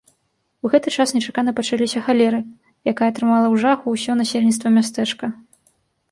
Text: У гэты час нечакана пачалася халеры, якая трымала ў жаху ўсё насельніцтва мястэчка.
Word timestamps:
У 0.67 0.69
гэты 0.75 0.91
час 1.01 1.11
нечакана 1.17 1.51
пачалася 1.59 2.01
халеры, 2.07 2.39
якая 2.91 3.09
трымала 3.19 3.43
ў 3.53 3.63
жаху 3.65 3.93
ўсё 3.97 4.11
насельніцтва 4.23 4.67
мястэчка. 4.79 5.25